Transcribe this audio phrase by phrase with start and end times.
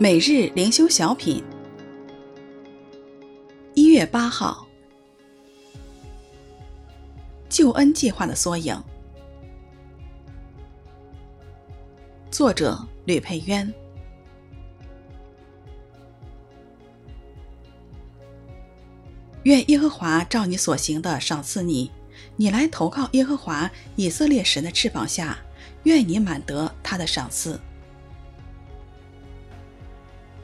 [0.00, 1.42] 每日灵修小品，
[3.74, 4.64] 一月八号，
[7.48, 8.80] 救恩计划的缩影。
[12.30, 13.74] 作者吕佩渊。
[19.42, 21.90] 愿耶和华照你所行的赏赐你，
[22.36, 25.36] 你来投靠耶和华以色列神的翅膀下，
[25.82, 27.60] 愿你满得他的赏赐。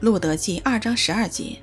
[0.05, 1.57] 路德记二章十二节。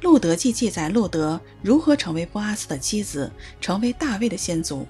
[0.00, 4.86] 路德记记载路德如何成为波阿斯的妻子，成为大卫的先祖，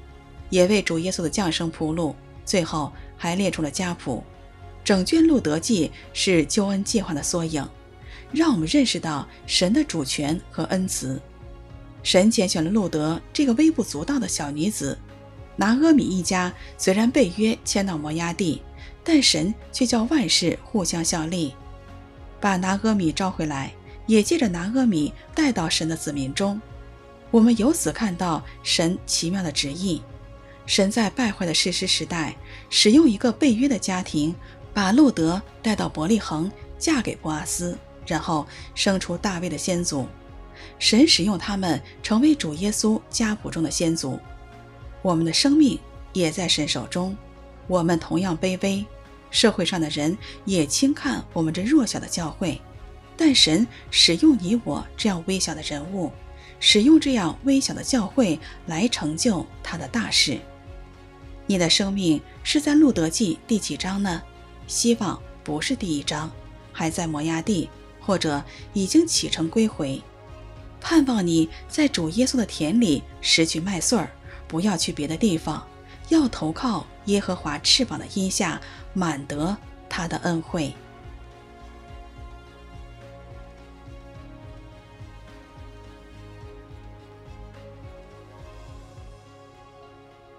[0.51, 4.22] 也为主耶稣的降生铺路，最后还列出了家谱。
[4.84, 7.69] 整卷路德记是救恩计划的缩影，
[8.31, 11.20] 让我们认识到神的主权和恩慈。
[12.05, 14.97] 神拣选了路德这个微不足道的小女子。
[15.63, 18.61] 拿阿米一家虽然被约迁到摩押地，
[19.05, 21.55] 但神却叫万事互相效力，
[22.41, 23.73] 把拿阿米召回来，
[24.09, 26.61] 也借着拿阿米带到神的子民中。
[27.31, 30.03] 我们由此看到神奇妙的旨意。
[30.67, 32.35] 神在败坏的士师时代，
[32.69, 34.35] 使用一个被约的家庭。
[34.75, 40.09] 把路德带到伯利恒，嫁给波阿斯，然后生出大卫的先祖。
[40.81, 44.19] 神使用他们成为主耶稣家谱中的先祖。
[45.03, 45.78] 我们的生命
[46.12, 47.17] 也在神手中，
[47.67, 48.84] 我们同样卑微，
[49.31, 52.61] 社会上的人也轻看我们这弱小的教会。
[53.17, 56.11] 但神使用你我这样微小的人物，
[56.61, 60.39] 使用这样微小的教会来成就他的大事。
[61.47, 64.22] 你的生命是在路德记第几章呢？
[64.66, 66.31] 希望不是第一章，
[66.72, 67.69] 还在摩押地，
[68.00, 70.00] 或者已经启程归回。
[70.81, 74.10] 盼望你在主耶稣的田里拾取麦穗儿，
[74.53, 75.67] 不要去别的地方，
[76.11, 78.61] 要投靠耶和华翅膀的荫下，
[78.93, 79.57] 满得
[79.89, 80.75] 他的恩惠。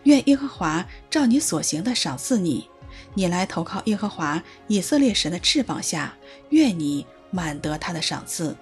[0.03, 2.69] 愿耶和华照你所行的赏赐你。
[3.15, 6.13] 你来投靠耶和华以色列神的翅膀下，
[6.49, 8.55] 愿你满得他的赏赐。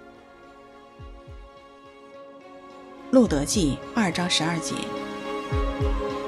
[3.12, 4.76] 路德记二章十二节。
[5.82, 6.21] Thank you